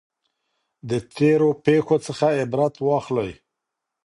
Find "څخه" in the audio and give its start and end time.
2.07-2.25